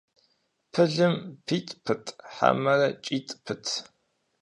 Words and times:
Пылым 0.71 1.15
питӏ 1.45 1.69
пыт, 1.83 2.05
хьэмэрэ 2.33 2.89
кӏитӏ 3.03 3.33
пыт? 3.43 3.65